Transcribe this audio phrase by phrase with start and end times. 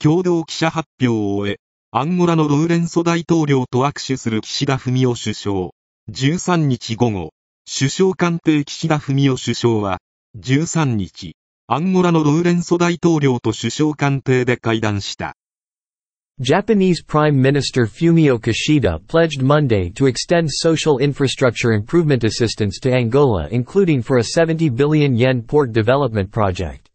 [0.00, 1.58] 共同記者発表を終え、
[1.90, 5.70] アンゴラのロウレンソ大統領と握手する岸田文雄首相。
[6.12, 7.32] 13日午後、
[7.66, 9.98] 首相官邸岸田文雄首相は、
[10.38, 11.34] 13日、
[11.66, 15.34] アンゴラのロウレンソ大統領と首相官邸で会談した。
[16.40, 24.02] Japanese Prime Minister Fumio Kishida pledged Monday to extend social infrastructure improvement assistance to Angola including
[24.02, 26.87] for a 70 billion yen port development project.